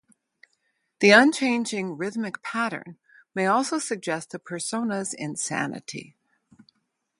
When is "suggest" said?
3.77-4.31